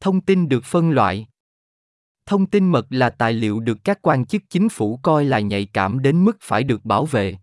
Thông 0.00 0.20
tin 0.20 0.48
được 0.48 0.64
phân 0.64 0.90
loại. 0.90 1.26
Thông 2.26 2.46
tin 2.46 2.68
mật 2.68 2.86
là 2.90 3.10
tài 3.10 3.32
liệu 3.32 3.60
được 3.60 3.78
các 3.84 3.98
quan 4.02 4.26
chức 4.26 4.42
chính 4.50 4.68
phủ 4.68 5.00
coi 5.02 5.24
là 5.24 5.40
nhạy 5.40 5.66
cảm 5.66 6.02
đến 6.02 6.24
mức 6.24 6.36
phải 6.40 6.64
được 6.64 6.84
bảo 6.84 7.06
vệ. 7.06 7.36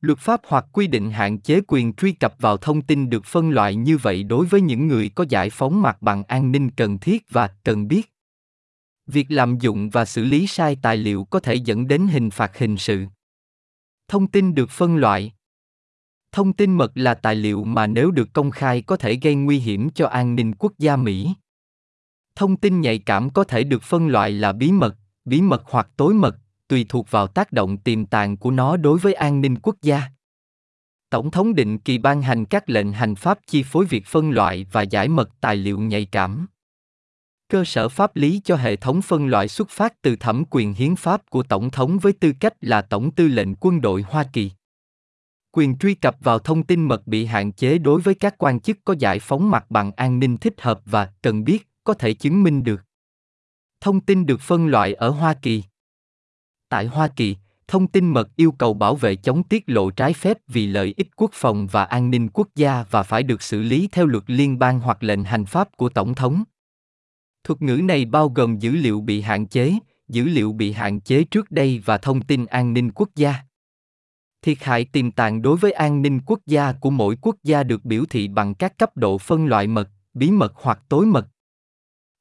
Luật 0.00 0.18
pháp 0.18 0.40
hoặc 0.46 0.66
quy 0.72 0.86
định 0.86 1.10
hạn 1.10 1.40
chế 1.40 1.60
quyền 1.68 1.94
truy 1.94 2.12
cập 2.12 2.34
vào 2.38 2.56
thông 2.56 2.82
tin 2.82 3.10
được 3.10 3.24
phân 3.24 3.50
loại 3.50 3.74
như 3.74 3.96
vậy 3.96 4.22
đối 4.22 4.46
với 4.46 4.60
những 4.60 4.86
người 4.86 5.10
có 5.14 5.24
giải 5.28 5.50
phóng 5.50 5.82
mặt 5.82 6.02
bằng 6.02 6.24
an 6.24 6.52
ninh 6.52 6.70
cần 6.70 6.98
thiết 6.98 7.22
và 7.30 7.50
cần 7.64 7.88
biết. 7.88 8.12
Việc 9.06 9.26
lạm 9.28 9.58
dụng 9.58 9.90
và 9.90 10.04
xử 10.04 10.24
lý 10.24 10.46
sai 10.46 10.76
tài 10.82 10.96
liệu 10.96 11.24
có 11.24 11.40
thể 11.40 11.54
dẫn 11.54 11.88
đến 11.88 12.06
hình 12.06 12.30
phạt 12.30 12.58
hình 12.58 12.76
sự. 12.76 13.04
Thông 14.08 14.26
tin 14.26 14.54
được 14.54 14.70
phân 14.70 14.96
loại. 14.96 15.32
Thông 16.32 16.52
tin 16.52 16.74
mật 16.74 16.92
là 16.94 17.14
tài 17.14 17.34
liệu 17.34 17.64
mà 17.64 17.86
nếu 17.86 18.10
được 18.10 18.28
công 18.32 18.50
khai 18.50 18.82
có 18.82 18.96
thể 18.96 19.14
gây 19.14 19.34
nguy 19.34 19.58
hiểm 19.58 19.90
cho 19.90 20.06
an 20.06 20.34
ninh 20.34 20.54
quốc 20.54 20.72
gia 20.78 20.96
Mỹ. 20.96 21.34
Thông 22.34 22.56
tin 22.56 22.80
nhạy 22.80 22.98
cảm 22.98 23.30
có 23.30 23.44
thể 23.44 23.64
được 23.64 23.82
phân 23.82 24.08
loại 24.08 24.30
là 24.30 24.52
bí 24.52 24.72
mật, 24.72 24.96
bí 25.24 25.42
mật 25.42 25.62
hoặc 25.66 25.88
tối 25.96 26.14
mật, 26.14 26.36
tùy 26.68 26.86
thuộc 26.88 27.10
vào 27.10 27.26
tác 27.26 27.52
động 27.52 27.78
tiềm 27.78 28.06
tàng 28.06 28.36
của 28.36 28.50
nó 28.50 28.76
đối 28.76 28.98
với 28.98 29.14
an 29.14 29.40
ninh 29.40 29.56
quốc 29.58 29.76
gia. 29.82 30.02
Tổng 31.10 31.30
thống 31.30 31.54
định 31.54 31.78
kỳ 31.78 31.98
ban 31.98 32.22
hành 32.22 32.44
các 32.44 32.70
lệnh 32.70 32.92
hành 32.92 33.14
pháp 33.14 33.38
chi 33.46 33.62
phối 33.62 33.84
việc 33.84 34.06
phân 34.06 34.30
loại 34.30 34.66
và 34.72 34.82
giải 34.82 35.08
mật 35.08 35.30
tài 35.40 35.56
liệu 35.56 35.78
nhạy 35.78 36.04
cảm. 36.04 36.46
Cơ 37.48 37.64
sở 37.64 37.88
pháp 37.88 38.16
lý 38.16 38.40
cho 38.44 38.56
hệ 38.56 38.76
thống 38.76 39.02
phân 39.02 39.26
loại 39.26 39.48
xuất 39.48 39.70
phát 39.70 40.02
từ 40.02 40.16
thẩm 40.16 40.44
quyền 40.50 40.74
hiến 40.74 40.96
pháp 40.96 41.30
của 41.30 41.42
tổng 41.42 41.70
thống 41.70 41.98
với 41.98 42.12
tư 42.12 42.32
cách 42.40 42.54
là 42.60 42.82
tổng 42.82 43.10
tư 43.10 43.28
lệnh 43.28 43.54
quân 43.54 43.80
đội 43.80 44.02
Hoa 44.02 44.24
Kỳ. 44.32 44.50
Quyền 45.52 45.78
truy 45.78 45.94
cập 45.94 46.16
vào 46.20 46.38
thông 46.38 46.62
tin 46.62 46.88
mật 46.88 47.06
bị 47.06 47.24
hạn 47.24 47.52
chế 47.52 47.78
đối 47.78 48.00
với 48.00 48.14
các 48.14 48.34
quan 48.38 48.60
chức 48.60 48.78
có 48.84 48.94
giải 48.98 49.18
phóng 49.18 49.50
mặt 49.50 49.64
bằng 49.70 49.92
an 49.96 50.18
ninh 50.18 50.36
thích 50.36 50.54
hợp 50.60 50.80
và 50.84 51.12
cần 51.22 51.44
biết, 51.44 51.68
có 51.84 51.94
thể 51.94 52.14
chứng 52.14 52.42
minh 52.42 52.64
được. 52.64 52.82
Thông 53.80 54.00
tin 54.00 54.26
được 54.26 54.40
phân 54.40 54.66
loại 54.66 54.94
ở 54.94 55.10
Hoa 55.10 55.34
Kỳ. 55.34 55.62
Tại 56.68 56.86
Hoa 56.86 57.08
Kỳ, 57.08 57.36
thông 57.68 57.86
tin 57.86 58.08
mật 58.08 58.36
yêu 58.36 58.52
cầu 58.52 58.74
bảo 58.74 58.96
vệ 58.96 59.16
chống 59.16 59.42
tiết 59.42 59.64
lộ 59.66 59.90
trái 59.90 60.12
phép 60.12 60.38
vì 60.48 60.66
lợi 60.66 60.94
ích 60.96 61.08
quốc 61.16 61.30
phòng 61.32 61.66
và 61.66 61.84
an 61.84 62.10
ninh 62.10 62.28
quốc 62.28 62.48
gia 62.54 62.84
và 62.90 63.02
phải 63.02 63.22
được 63.22 63.42
xử 63.42 63.62
lý 63.62 63.88
theo 63.92 64.06
luật 64.06 64.24
liên 64.26 64.58
bang 64.58 64.80
hoặc 64.80 65.02
lệnh 65.02 65.24
hành 65.24 65.44
pháp 65.44 65.76
của 65.76 65.88
tổng 65.88 66.14
thống. 66.14 66.44
Thuật 67.44 67.62
ngữ 67.62 67.76
này 67.76 68.04
bao 68.04 68.28
gồm 68.28 68.58
dữ 68.58 68.70
liệu 68.70 69.00
bị 69.00 69.20
hạn 69.20 69.46
chế, 69.46 69.78
dữ 70.08 70.24
liệu 70.24 70.52
bị 70.52 70.72
hạn 70.72 71.00
chế 71.00 71.24
trước 71.24 71.50
đây 71.50 71.82
và 71.84 71.98
thông 71.98 72.22
tin 72.22 72.46
an 72.46 72.72
ninh 72.72 72.90
quốc 72.94 73.08
gia. 73.16 73.34
Thiệt 74.42 74.58
hại 74.60 74.84
tiềm 74.84 75.10
tàng 75.10 75.42
đối 75.42 75.56
với 75.56 75.72
an 75.72 76.02
ninh 76.02 76.20
quốc 76.26 76.40
gia 76.46 76.72
của 76.72 76.90
mỗi 76.90 77.16
quốc 77.20 77.36
gia 77.42 77.62
được 77.62 77.84
biểu 77.84 78.04
thị 78.10 78.28
bằng 78.28 78.54
các 78.54 78.78
cấp 78.78 78.96
độ 78.96 79.18
phân 79.18 79.46
loại 79.46 79.66
mật, 79.66 79.88
bí 80.14 80.30
mật 80.30 80.52
hoặc 80.56 80.82
tối 80.88 81.06
mật. 81.06 81.28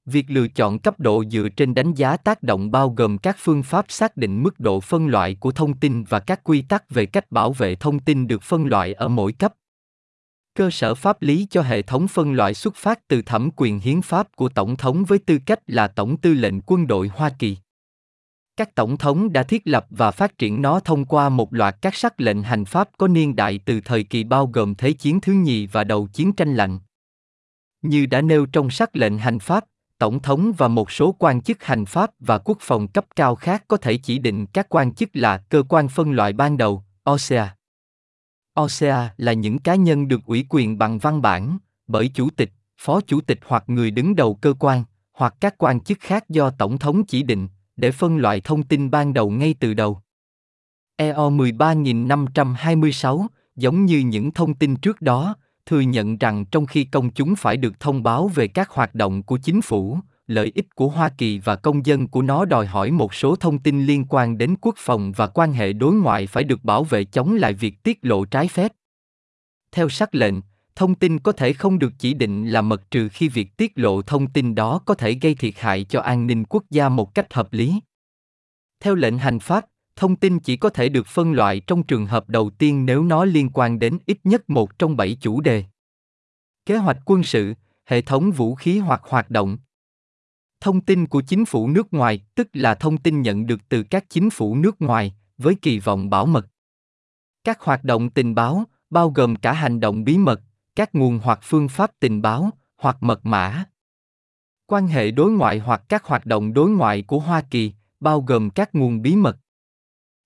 Việc 0.06 0.26
lựa 0.30 0.48
chọn 0.48 0.80
cấp 0.80 1.00
độ 1.00 1.24
dựa 1.26 1.50
trên 1.50 1.74
đánh 1.74 1.94
giá 1.94 2.18
tác 2.18 2.44
động 2.44 2.72
bao 2.72 2.90
gồm 2.90 3.18
các 3.18 3.36
phương 3.40 3.64
pháp 3.64 3.86
xác 3.90 4.18
định 4.18 4.44
mức 4.44 4.60
độ 4.60 4.80
phân 4.80 5.08
loại 5.08 5.36
của 5.36 5.52
thông 5.52 5.78
tin 5.78 6.04
và 6.04 6.20
các 6.20 6.44
quy 6.44 6.62
tắc 6.62 6.90
về 6.90 7.06
cách 7.06 7.32
bảo 7.32 7.54
vệ 7.54 7.76
thông 7.76 8.00
tin 8.00 8.28
được 8.28 8.44
phân 8.44 8.66
loại 8.66 8.94
ở 8.94 9.08
mỗi 9.08 9.34
cấp. 9.34 9.54
Cơ 10.56 10.70
sở 10.70 10.96
pháp 10.96 11.22
lý 11.22 11.48
cho 11.50 11.62
hệ 11.62 11.82
thống 11.82 12.08
phân 12.08 12.34
loại 12.34 12.54
xuất 12.54 12.76
phát 12.76 13.08
từ 13.08 13.22
thẩm 13.22 13.50
quyền 13.56 13.80
hiến 13.80 14.02
pháp 14.02 14.36
của 14.36 14.50
tổng 14.50 14.76
thống 14.76 15.04
với 15.04 15.20
tư 15.20 15.40
cách 15.46 15.60
là 15.68 15.88
tổng 15.88 16.18
tư 16.18 16.34
lệnh 16.34 16.62
quân 16.62 16.88
đội 16.88 17.08
Hoa 17.08 17.30
Kỳ. 17.40 17.58
Các 18.58 18.76
tổng 18.76 18.98
thống 18.98 19.34
đã 19.34 19.44
thiết 19.44 19.62
lập 19.66 19.86
và 19.90 20.12
phát 20.12 20.38
triển 20.38 20.62
nó 20.62 20.80
thông 20.80 21.06
qua 21.06 21.30
một 21.30 21.54
loạt 21.54 21.76
các 21.82 21.96
sắc 21.96 22.22
lệnh 22.22 22.44
hành 22.44 22.66
pháp 22.66 22.90
có 22.98 23.08
niên 23.08 23.36
đại 23.36 23.60
từ 23.66 23.82
thời 23.82 24.04
kỳ 24.04 24.24
bao 24.24 24.48
gồm 24.48 24.76
Thế 24.76 24.92
chiến 24.92 25.22
thứ 25.22 25.34
nhì 25.34 25.68
và 25.68 25.84
đầu 25.84 26.08
chiến 26.14 26.34
tranh 26.34 26.56
lạnh. 26.56 26.80
Như 27.82 28.06
đã 28.06 28.22
nêu 28.22 28.46
trong 28.46 28.70
sắc 28.70 28.96
lệnh 28.96 29.18
hành 29.18 29.40
pháp, 29.40 29.66
tổng 30.04 30.20
thống 30.20 30.54
và 30.58 30.68
một 30.68 30.92
số 30.92 31.16
quan 31.20 31.42
chức 31.42 31.64
hành 31.64 31.86
pháp 31.86 32.12
và 32.20 32.38
quốc 32.38 32.58
phòng 32.62 32.88
cấp 32.88 33.06
cao 33.16 33.36
khác 33.36 33.64
có 33.68 33.78
thể 33.78 33.98
chỉ 33.98 34.20
định 34.20 34.46
các 34.46 34.70
quan 34.70 34.94
chức 34.94 35.10
là 35.14 35.38
cơ 35.38 35.64
quan 35.70 35.88
phân 35.88 36.12
loại 36.12 36.34
ban 36.34 36.58
đầu, 36.58 36.84
OSEA. 37.10 37.56
OSEA 38.60 39.14
là 39.18 39.34
những 39.34 39.60
cá 39.60 39.76
nhân 39.76 40.08
được 40.08 40.20
ủy 40.26 40.46
quyền 40.50 40.78
bằng 40.78 41.00
văn 41.00 41.22
bản, 41.22 41.58
bởi 41.88 42.12
chủ 42.14 42.30
tịch, 42.30 42.52
phó 42.78 43.02
chủ 43.02 43.22
tịch 43.22 43.40
hoặc 43.46 43.64
người 43.68 43.92
đứng 43.92 44.16
đầu 44.16 44.36
cơ 44.36 44.54
quan, 44.60 44.84
hoặc 45.14 45.36
các 45.40 45.56
quan 45.58 45.80
chức 45.80 46.00
khác 46.00 46.30
do 46.30 46.50
tổng 46.50 46.78
thống 46.78 47.06
chỉ 47.06 47.24
định, 47.24 47.48
để 47.76 47.92
phân 47.92 48.18
loại 48.18 48.42
thông 48.42 48.64
tin 48.64 48.92
ban 48.92 49.14
đầu 49.14 49.32
ngay 49.32 49.56
từ 49.60 49.74
đầu. 49.74 50.02
EO 50.96 51.30
13526, 51.30 53.28
giống 53.56 53.86
như 53.86 54.00
những 54.00 54.32
thông 54.32 54.54
tin 54.54 54.76
trước 54.76 55.02
đó, 55.02 55.36
thừa 55.66 55.80
nhận 55.80 56.18
rằng 56.18 56.46
trong 56.46 56.66
khi 56.66 56.84
công 56.84 57.10
chúng 57.10 57.36
phải 57.36 57.58
được 57.58 57.80
thông 57.80 58.04
báo 58.04 58.28
về 58.28 58.48
các 58.48 58.70
hoạt 58.70 58.96
động 58.96 59.24
của 59.24 59.38
chính 59.38 59.62
phủ, 59.62 59.98
lợi 60.28 60.52
ích 60.56 60.76
của 60.76 60.88
Hoa 60.88 61.10
Kỳ 61.10 61.40
và 61.40 61.56
công 61.56 61.86
dân 61.86 62.08
của 62.08 62.22
nó 62.22 62.46
đòi 62.46 62.66
hỏi 62.66 62.92
một 62.92 63.14
số 63.14 63.36
thông 63.36 63.60
tin 63.60 63.86
liên 63.86 64.06
quan 64.10 64.38
đến 64.38 64.56
quốc 64.62 64.76
phòng 64.78 65.12
và 65.12 65.28
quan 65.28 65.54
hệ 65.54 65.74
đối 65.74 65.94
ngoại 65.94 66.28
phải 66.28 66.44
được 66.44 66.64
bảo 66.64 66.84
vệ 66.84 67.04
chống 67.04 67.36
lại 67.36 67.54
việc 67.54 67.84
tiết 67.84 68.00
lộ 68.02 68.26
trái 68.26 68.48
phép. 68.48 68.74
Theo 69.72 69.90
sắc 69.90 70.16
lệnh, 70.16 70.36
thông 70.76 70.96
tin 70.96 71.20
có 71.20 71.32
thể 71.32 71.54
không 71.54 71.80
được 71.80 71.94
chỉ 72.00 72.14
định 72.14 72.48
là 72.48 72.62
mật 72.62 72.92
trừ 72.92 73.10
khi 73.10 73.30
việc 73.30 73.58
tiết 73.58 73.72
lộ 73.76 74.02
thông 74.02 74.28
tin 74.28 74.56
đó 74.56 74.80
có 74.86 74.94
thể 74.94 75.14
gây 75.14 75.36
thiệt 75.36 75.54
hại 75.58 75.84
cho 75.84 76.02
an 76.02 76.28
ninh 76.28 76.44
quốc 76.46 76.64
gia 76.70 76.90
một 76.90 77.16
cách 77.16 77.34
hợp 77.34 77.54
lý. 77.54 77.80
Theo 78.80 78.96
lệnh 78.96 79.18
hành 79.18 79.40
pháp, 79.40 79.66
thông 79.96 80.16
tin 80.16 80.40
chỉ 80.40 80.58
có 80.58 80.70
thể 80.70 80.90
được 80.90 81.08
phân 81.08 81.34
loại 81.34 81.60
trong 81.60 81.84
trường 81.84 82.06
hợp 82.06 82.30
đầu 82.30 82.50
tiên 82.50 82.86
nếu 82.86 83.04
nó 83.04 83.26
liên 83.26 83.50
quan 83.54 83.80
đến 83.80 83.98
ít 84.06 84.18
nhất 84.24 84.50
một 84.50 84.80
trong 84.80 84.98
bảy 84.98 85.18
chủ 85.22 85.42
đề. 85.42 85.64
Kế 86.66 86.78
hoạch 86.78 86.98
quân 87.06 87.24
sự, 87.24 87.54
hệ 87.86 88.02
thống 88.02 88.32
vũ 88.32 88.56
khí 88.56 88.80
hoặc 88.80 89.02
hoạt 89.04 89.30
động. 89.30 89.58
Thông 90.60 90.82
tin 90.82 91.08
của 91.08 91.22
chính 91.22 91.46
phủ 91.46 91.68
nước 91.68 91.94
ngoài, 91.94 92.20
tức 92.36 92.48
là 92.54 92.76
thông 92.76 92.98
tin 92.98 93.22
nhận 93.22 93.48
được 93.48 93.60
từ 93.70 93.84
các 93.84 94.06
chính 94.10 94.30
phủ 94.30 94.56
nước 94.56 94.82
ngoài, 94.82 95.14
với 95.38 95.56
kỳ 95.62 95.80
vọng 95.80 96.10
bảo 96.10 96.26
mật. 96.26 96.48
Các 97.44 97.62
hoạt 97.62 97.84
động 97.84 98.10
tình 98.10 98.36
báo, 98.36 98.64
bao 98.90 99.10
gồm 99.10 99.36
cả 99.36 99.54
hành 99.54 99.80
động 99.80 100.04
bí 100.04 100.18
mật, 100.18 100.42
các 100.76 100.96
nguồn 100.96 101.20
hoặc 101.24 101.40
phương 101.44 101.70
pháp 101.70 101.92
tình 102.00 102.22
báo, 102.22 102.50
hoặc 102.78 103.04
mật 103.04 103.26
mã. 103.26 103.66
Quan 104.66 104.88
hệ 104.88 105.12
đối 105.12 105.32
ngoại 105.32 105.60
hoặc 105.60 105.84
các 105.90 106.06
hoạt 106.06 106.26
động 106.26 106.54
đối 106.54 106.70
ngoại 106.70 107.02
của 107.02 107.20
Hoa 107.20 107.42
Kỳ, 107.42 107.74
bao 108.00 108.22
gồm 108.22 108.50
các 108.50 108.76
nguồn 108.76 109.02
bí 109.02 109.16
mật 109.16 109.38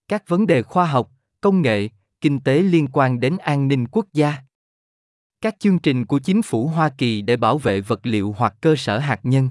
các 0.07 0.27
vấn 0.27 0.47
đề 0.47 0.63
khoa 0.63 0.85
học, 0.85 1.11
công 1.41 1.61
nghệ, 1.61 1.89
kinh 2.21 2.39
tế 2.39 2.61
liên 2.61 2.87
quan 2.93 3.19
đến 3.19 3.37
an 3.37 3.67
ninh 3.67 3.87
quốc 3.87 4.05
gia. 4.13 4.35
Các 5.41 5.55
chương 5.59 5.79
trình 5.79 6.05
của 6.05 6.19
chính 6.19 6.41
phủ 6.41 6.67
hoa 6.67 6.89
kỳ 6.97 7.21
để 7.21 7.37
bảo 7.37 7.57
vệ 7.57 7.81
vật 7.81 7.99
liệu 8.03 8.35
hoặc 8.37 8.55
cơ 8.61 8.75
sở 8.75 8.99
hạt 8.99 9.19
nhân. 9.23 9.49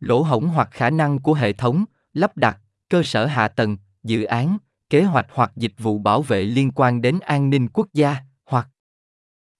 Lỗ 0.00 0.22
hổng 0.22 0.48
hoặc 0.48 0.68
khả 0.70 0.90
năng 0.90 1.18
của 1.18 1.34
hệ 1.34 1.52
thống, 1.52 1.84
lắp 2.12 2.36
đặt, 2.36 2.58
cơ 2.88 3.02
sở 3.02 3.26
hạ 3.26 3.48
tầng, 3.48 3.76
dự 4.02 4.24
án, 4.24 4.58
kế 4.90 5.02
hoạch 5.02 5.26
hoặc 5.32 5.52
dịch 5.56 5.74
vụ 5.78 5.98
bảo 5.98 6.22
vệ 6.22 6.42
liên 6.42 6.70
quan 6.74 7.02
đến 7.02 7.18
an 7.20 7.50
ninh 7.50 7.68
quốc 7.68 7.88
gia 7.92 8.16
hoặc 8.44 8.68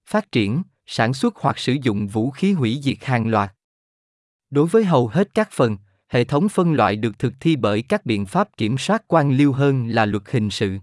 phát 0.09 0.31
triển, 0.31 0.63
sản 0.85 1.13
xuất 1.13 1.35
hoặc 1.35 1.59
sử 1.59 1.77
dụng 1.83 2.07
vũ 2.07 2.31
khí 2.31 2.53
hủy 2.53 2.79
diệt 2.83 2.97
hàng 3.01 3.27
loạt. 3.27 3.53
Đối 4.49 4.67
với 4.67 4.85
hầu 4.85 5.07
hết 5.07 5.33
các 5.33 5.49
phần 5.51 5.77
hệ 6.13 6.23
thống 6.23 6.49
phân 6.49 6.73
loại 6.73 6.95
được 6.95 7.19
thực 7.19 7.33
thi 7.39 7.55
bởi 7.55 7.81
các 7.81 8.05
biện 8.05 8.25
pháp 8.25 8.57
kiểm 8.57 8.77
soát 8.77 9.03
quan 9.07 9.31
liêu 9.31 9.51
hơn 9.51 9.87
là 9.87 10.05
luật 10.05 10.23
hình 10.31 10.49
sự. 10.49 10.77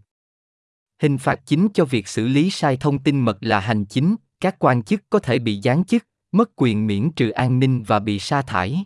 Hình 1.03 1.19
phạt 1.19 1.41
chính 1.47 1.69
cho 1.75 1.85
việc 1.85 2.09
xử 2.09 2.29
lý 2.29 2.51
sai 2.51 2.77
thông 2.77 2.99
tin 2.99 3.21
mật 3.21 3.39
là 3.41 3.61
hành 3.61 3.85
chính, 3.85 4.17
các 4.41 4.57
quan 4.59 4.83
chức 4.83 5.03
có 5.11 5.19
thể 5.19 5.39
bị 5.39 5.61
giáng 5.61 5.85
chức, 5.85 6.07
mất 6.33 6.51
quyền 6.57 6.87
miễn 6.87 7.11
trừ 7.11 7.31
an 7.31 7.59
ninh 7.59 7.83
và 7.83 7.99
bị 7.99 8.19
sa 8.19 8.43
thải. 8.43 8.85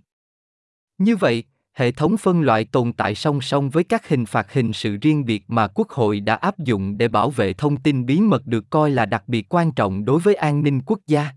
Như 0.98 1.16
vậy, 1.16 1.44
hệ 1.72 1.92
thống 1.92 2.16
phân 2.16 2.40
loại 2.40 2.64
tồn 2.64 2.92
tại 2.92 3.14
song 3.14 3.40
song 3.40 3.70
với 3.70 3.84
các 3.84 4.08
hình 4.08 4.26
phạt 4.26 4.52
hình 4.52 4.72
sự 4.72 4.96
riêng 4.96 5.24
biệt 5.24 5.44
mà 5.48 5.68
quốc 5.68 5.90
hội 5.90 6.20
đã 6.20 6.34
áp 6.34 6.58
dụng 6.58 6.98
để 6.98 7.08
bảo 7.08 7.30
vệ 7.30 7.52
thông 7.52 7.76
tin 7.76 8.06
bí 8.06 8.20
mật 8.20 8.46
được 8.46 8.70
coi 8.70 8.90
là 8.90 9.06
đặc 9.06 9.24
biệt 9.26 9.46
quan 9.48 9.72
trọng 9.72 10.04
đối 10.04 10.20
với 10.20 10.34
an 10.34 10.62
ninh 10.62 10.80
quốc 10.86 11.00
gia. 11.06 11.30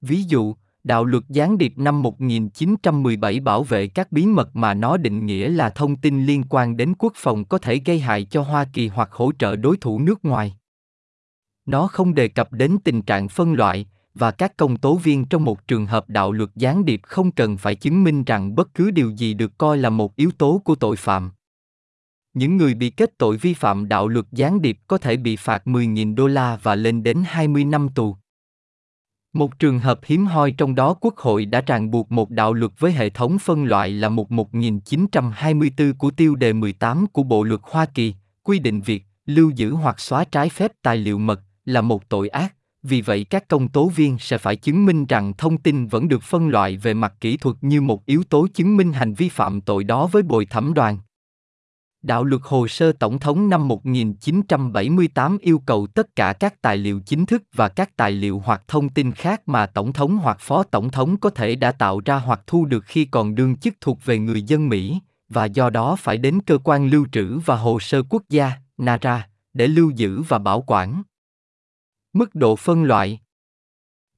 Ví 0.00 0.22
dụ 0.22 0.54
Đạo 0.90 1.04
luật 1.04 1.24
gián 1.28 1.58
điệp 1.58 1.72
năm 1.76 2.02
1917 2.02 3.40
bảo 3.40 3.62
vệ 3.62 3.88
các 3.88 4.12
bí 4.12 4.26
mật 4.26 4.56
mà 4.56 4.74
nó 4.74 4.96
định 4.96 5.26
nghĩa 5.26 5.48
là 5.48 5.70
thông 5.70 5.96
tin 5.96 6.26
liên 6.26 6.44
quan 6.48 6.76
đến 6.76 6.94
quốc 6.98 7.12
phòng 7.16 7.44
có 7.44 7.58
thể 7.58 7.80
gây 7.84 8.00
hại 8.00 8.24
cho 8.24 8.42
Hoa 8.42 8.64
Kỳ 8.72 8.88
hoặc 8.88 9.12
hỗ 9.12 9.32
trợ 9.38 9.56
đối 9.56 9.76
thủ 9.76 9.98
nước 9.98 10.24
ngoài. 10.24 10.56
Nó 11.66 11.86
không 11.86 12.14
đề 12.14 12.28
cập 12.28 12.52
đến 12.52 12.76
tình 12.84 13.02
trạng 13.02 13.28
phân 13.28 13.52
loại, 13.52 13.86
và 14.14 14.30
các 14.30 14.56
công 14.56 14.76
tố 14.76 14.94
viên 14.94 15.24
trong 15.24 15.44
một 15.44 15.68
trường 15.68 15.86
hợp 15.86 16.08
đạo 16.08 16.32
luật 16.32 16.50
gián 16.56 16.84
điệp 16.84 17.00
không 17.02 17.32
cần 17.32 17.56
phải 17.56 17.74
chứng 17.74 18.04
minh 18.04 18.24
rằng 18.24 18.54
bất 18.54 18.74
cứ 18.74 18.90
điều 18.90 19.10
gì 19.10 19.34
được 19.34 19.58
coi 19.58 19.78
là 19.78 19.90
một 19.90 20.16
yếu 20.16 20.30
tố 20.38 20.62
của 20.64 20.74
tội 20.74 20.96
phạm. 20.96 21.30
Những 22.34 22.56
người 22.56 22.74
bị 22.74 22.90
kết 22.90 23.18
tội 23.18 23.36
vi 23.36 23.54
phạm 23.54 23.88
đạo 23.88 24.08
luật 24.08 24.26
gián 24.32 24.62
điệp 24.62 24.78
có 24.86 24.98
thể 24.98 25.16
bị 25.16 25.36
phạt 25.36 25.62
10.000 25.64 26.14
đô 26.14 26.26
la 26.26 26.58
và 26.62 26.74
lên 26.74 27.02
đến 27.02 27.22
20 27.26 27.64
năm 27.64 27.88
tù. 27.94 28.16
Một 29.32 29.58
trường 29.58 29.78
hợp 29.78 30.00
hiếm 30.04 30.26
hoi 30.26 30.52
trong 30.52 30.74
đó 30.74 30.94
Quốc 31.00 31.16
hội 31.16 31.44
đã 31.44 31.60
ràng 31.66 31.90
buộc 31.90 32.12
một 32.12 32.30
đạo 32.30 32.52
luật 32.52 32.72
với 32.78 32.92
hệ 32.92 33.10
thống 33.10 33.38
phân 33.38 33.64
loại 33.64 33.90
là 33.90 34.08
mục 34.08 34.30
1924 34.30 35.94
của 35.94 36.10
tiêu 36.10 36.34
đề 36.34 36.52
18 36.52 37.06
của 37.06 37.22
Bộ 37.22 37.42
luật 37.42 37.60
Hoa 37.62 37.86
Kỳ, 37.86 38.14
quy 38.42 38.58
định 38.58 38.80
việc 38.80 39.04
lưu 39.26 39.50
giữ 39.50 39.72
hoặc 39.72 40.00
xóa 40.00 40.24
trái 40.24 40.48
phép 40.48 40.72
tài 40.82 40.96
liệu 40.96 41.18
mật 41.18 41.40
là 41.64 41.80
một 41.80 42.08
tội 42.08 42.28
ác, 42.28 42.54
vì 42.82 43.00
vậy 43.00 43.24
các 43.24 43.48
công 43.48 43.68
tố 43.68 43.88
viên 43.88 44.18
sẽ 44.18 44.38
phải 44.38 44.56
chứng 44.56 44.86
minh 44.86 45.06
rằng 45.06 45.32
thông 45.38 45.58
tin 45.58 45.86
vẫn 45.86 46.08
được 46.08 46.22
phân 46.22 46.48
loại 46.48 46.76
về 46.76 46.94
mặt 46.94 47.14
kỹ 47.20 47.36
thuật 47.36 47.56
như 47.60 47.80
một 47.80 48.06
yếu 48.06 48.22
tố 48.24 48.46
chứng 48.54 48.76
minh 48.76 48.92
hành 48.92 49.14
vi 49.14 49.28
phạm 49.28 49.60
tội 49.60 49.84
đó 49.84 50.06
với 50.06 50.22
bồi 50.22 50.46
thẩm 50.46 50.74
đoàn. 50.74 50.98
Đạo 52.02 52.24
luật 52.24 52.42
hồ 52.44 52.68
sơ 52.68 52.92
tổng 52.92 53.18
thống 53.18 53.48
năm 53.48 53.68
1978 53.68 55.38
yêu 55.38 55.62
cầu 55.66 55.86
tất 55.86 56.16
cả 56.16 56.32
các 56.32 56.62
tài 56.62 56.76
liệu 56.76 57.00
chính 57.00 57.26
thức 57.26 57.42
và 57.54 57.68
các 57.68 57.96
tài 57.96 58.12
liệu 58.12 58.42
hoặc 58.44 58.62
thông 58.68 58.88
tin 58.88 59.12
khác 59.12 59.48
mà 59.48 59.66
tổng 59.66 59.92
thống 59.92 60.16
hoặc 60.16 60.36
phó 60.40 60.62
tổng 60.62 60.90
thống 60.90 61.16
có 61.16 61.30
thể 61.30 61.54
đã 61.54 61.72
tạo 61.72 62.00
ra 62.04 62.16
hoặc 62.16 62.40
thu 62.46 62.64
được 62.64 62.84
khi 62.84 63.04
còn 63.04 63.34
đương 63.34 63.56
chức 63.56 63.74
thuộc 63.80 64.04
về 64.04 64.18
người 64.18 64.42
dân 64.42 64.68
Mỹ, 64.68 65.00
và 65.28 65.44
do 65.44 65.70
đó 65.70 65.96
phải 65.96 66.16
đến 66.16 66.40
cơ 66.46 66.58
quan 66.64 66.90
lưu 66.90 67.06
trữ 67.12 67.38
và 67.38 67.56
hồ 67.56 67.80
sơ 67.80 68.02
quốc 68.08 68.22
gia, 68.28 68.52
NARA, 68.78 69.28
để 69.54 69.66
lưu 69.66 69.90
giữ 69.90 70.22
và 70.22 70.38
bảo 70.38 70.64
quản. 70.66 71.02
Mức 72.12 72.34
độ 72.34 72.56
phân 72.56 72.84
loại 72.84 73.20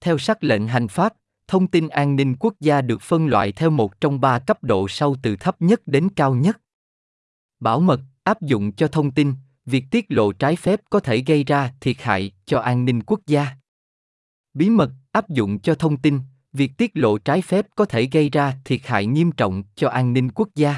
Theo 0.00 0.18
sắc 0.18 0.44
lệnh 0.44 0.68
hành 0.68 0.88
pháp, 0.88 1.12
thông 1.48 1.66
tin 1.66 1.88
an 1.88 2.16
ninh 2.16 2.36
quốc 2.38 2.54
gia 2.60 2.80
được 2.80 3.02
phân 3.02 3.26
loại 3.26 3.52
theo 3.52 3.70
một 3.70 4.00
trong 4.00 4.20
ba 4.20 4.38
cấp 4.38 4.64
độ 4.64 4.88
sau 4.88 5.16
từ 5.22 5.36
thấp 5.36 5.56
nhất 5.60 5.80
đến 5.86 6.08
cao 6.16 6.34
nhất. 6.34 6.61
Bảo 7.62 7.80
mật, 7.80 8.00
áp 8.24 8.42
dụng 8.42 8.72
cho 8.72 8.88
thông 8.88 9.10
tin, 9.10 9.34
việc 9.66 9.84
tiết 9.90 10.06
lộ 10.08 10.32
trái 10.32 10.56
phép 10.56 10.80
có 10.90 11.00
thể 11.00 11.18
gây 11.26 11.44
ra 11.44 11.72
thiệt 11.80 11.96
hại 12.00 12.32
cho 12.46 12.58
an 12.58 12.84
ninh 12.84 13.02
quốc 13.02 13.20
gia. 13.26 13.46
Bí 14.54 14.70
mật, 14.70 14.90
áp 15.12 15.28
dụng 15.28 15.58
cho 15.58 15.74
thông 15.74 15.96
tin, 15.96 16.20
việc 16.52 16.72
tiết 16.78 16.90
lộ 16.94 17.18
trái 17.18 17.42
phép 17.42 17.66
có 17.76 17.84
thể 17.84 18.08
gây 18.12 18.30
ra 18.30 18.54
thiệt 18.64 18.80
hại 18.84 19.06
nghiêm 19.06 19.32
trọng 19.32 19.62
cho 19.74 19.88
an 19.88 20.12
ninh 20.12 20.30
quốc 20.30 20.48
gia. 20.54 20.76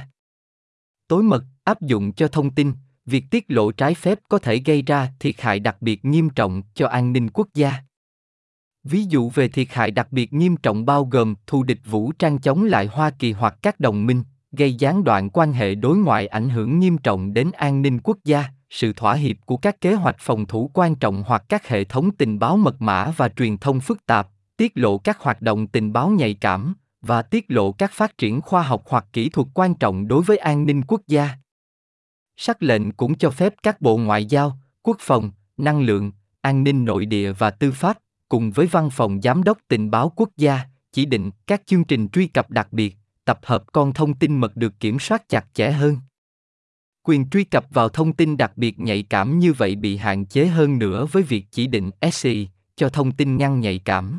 Tối 1.09 1.23
mật, 1.23 1.45
áp 1.65 1.81
dụng 1.81 2.13
cho 2.13 2.29
thông 2.29 2.51
tin, 2.51 2.73
việc 3.07 3.25
tiết 3.31 3.45
lộ 3.49 3.73
trái 3.73 3.95
phép 3.95 4.19
có 4.29 4.39
thể 4.39 4.63
gây 4.65 4.83
ra 4.83 5.13
thiệt 5.21 5.41
hại 5.41 5.61
đặc 5.61 5.77
biệt 5.81 6.05
nghiêm 6.05 6.31
trọng 6.31 6.63
cho 6.75 6.89
an 6.89 7.13
ninh 7.13 7.31
quốc 7.31 7.49
gia. 7.55 7.83
Ví 8.83 9.05
dụ 9.05 9.31
về 9.31 9.49
thiệt 9.49 9.69
hại 9.71 9.91
đặc 9.91 10.13
biệt 10.13 10.33
nghiêm 10.33 10.57
trọng 10.57 10.87
bao 10.87 11.05
gồm 11.05 11.35
thù 11.47 11.63
địch 11.63 11.81
vũ 11.85 12.13
trang 12.13 12.39
chống 12.39 12.65
lại 12.65 12.87
Hoa 12.87 13.11
Kỳ 13.11 13.33
hoặc 13.33 13.57
các 13.63 13.81
đồng 13.81 14.07
minh, 14.07 14.23
gây 14.57 14.75
gián 14.75 15.05
đoạn 15.05 15.31
quan 15.31 15.53
hệ 15.53 15.75
đối 15.75 15.97
ngoại 15.97 16.27
ảnh 16.27 16.49
hưởng 16.49 16.79
nghiêm 16.79 16.99
trọng 16.99 17.35
đến 17.35 17.51
an 17.53 17.83
ninh 17.83 18.01
quốc 18.01 18.19
gia, 18.25 18.45
sự 18.71 18.93
thỏa 18.93 19.15
hiệp 19.15 19.37
của 19.47 19.57
các 19.57 19.81
kế 19.81 19.95
hoạch 19.95 20.17
phòng 20.19 20.47
thủ 20.47 20.71
quan 20.75 20.95
trọng 20.95 21.23
hoặc 21.27 21.45
các 21.49 21.69
hệ 21.69 21.85
thống 21.85 22.11
tình 22.11 22.39
báo 22.39 22.57
mật 22.57 22.83
mã 22.83 23.13
và 23.17 23.29
truyền 23.29 23.59
thông 23.59 23.81
phức 23.81 24.07
tạp, 24.07 24.29
tiết 24.57 24.73
lộ 24.75 24.99
các 24.99 25.19
hoạt 25.19 25.43
động 25.43 25.67
tình 25.67 25.93
báo 25.93 26.11
nhạy 26.11 26.35
cảm 26.35 26.75
và 27.01 27.23
tiết 27.23 27.45
lộ 27.49 27.73
các 27.73 27.93
phát 27.93 28.19
triển 28.19 28.41
khoa 28.41 28.63
học 28.63 28.83
hoặc 28.87 29.07
kỹ 29.13 29.29
thuật 29.29 29.49
quan 29.55 29.75
trọng 29.75 30.09
đối 30.09 30.23
với 30.23 30.37
an 30.37 30.67
ninh 30.67 30.83
quốc 30.83 31.01
gia. 31.07 31.31
Sắc 32.37 32.63
lệnh 32.63 32.93
cũng 32.93 33.15
cho 33.15 33.31
phép 33.31 33.55
các 33.63 33.81
bộ 33.81 33.97
ngoại 33.97 34.25
giao, 34.25 34.59
quốc 34.83 34.97
phòng, 35.01 35.31
năng 35.57 35.81
lượng, 35.81 36.13
an 36.41 36.65
ninh 36.65 36.85
nội 36.85 37.07
địa 37.07 37.33
và 37.33 37.51
tư 37.51 37.73
pháp, 37.73 37.99
cùng 38.29 38.51
với 38.51 38.67
văn 38.67 38.91
phòng 38.91 39.21
giám 39.23 39.43
đốc 39.43 39.59
tình 39.69 39.91
báo 39.91 40.13
quốc 40.17 40.29
gia, 40.37 40.61
chỉ 40.93 41.05
định 41.05 41.31
các 41.47 41.63
chương 41.67 41.85
trình 41.85 42.09
truy 42.09 42.27
cập 42.27 42.51
đặc 42.51 42.73
biệt, 42.73 42.97
tập 43.25 43.41
hợp 43.43 43.65
con 43.73 43.93
thông 43.93 44.15
tin 44.15 44.41
mật 44.41 44.57
được 44.57 44.81
kiểm 44.81 44.99
soát 44.99 45.29
chặt 45.29 45.47
chẽ 45.55 45.71
hơn. 45.71 45.97
Quyền 47.03 47.31
truy 47.31 47.45
cập 47.45 47.67
vào 47.71 47.89
thông 47.89 48.13
tin 48.13 48.37
đặc 48.37 48.53
biệt 48.57 48.79
nhạy 48.79 49.03
cảm 49.03 49.39
như 49.39 49.53
vậy 49.53 49.77
bị 49.77 49.97
hạn 49.97 50.27
chế 50.27 50.47
hơn 50.47 50.79
nữa 50.79 51.07
với 51.13 51.23
việc 51.23 51.47
chỉ 51.51 51.67
định 51.67 51.91
SCI 52.13 52.49
cho 52.77 52.89
thông 52.89 53.13
tin 53.13 53.37
ngăn 53.37 53.61
nhạy 53.61 53.79
cảm. 53.79 54.19